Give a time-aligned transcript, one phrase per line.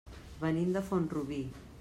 [0.43, 1.41] Venim de Font-rubí.